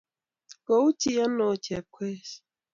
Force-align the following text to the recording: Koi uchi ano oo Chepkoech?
Koi 0.65 0.81
uchi 0.87 1.09
ano 1.23 1.43
oo 1.49 1.55
Chepkoech? 1.65 2.29